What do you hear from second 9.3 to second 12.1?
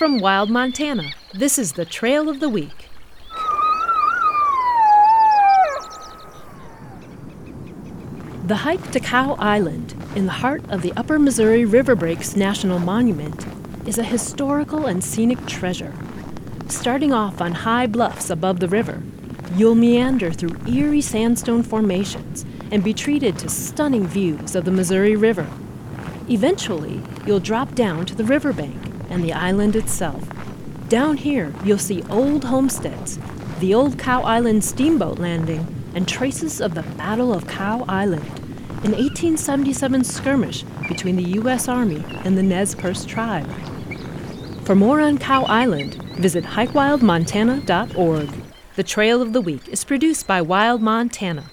Island, in the heart of the Upper Missouri River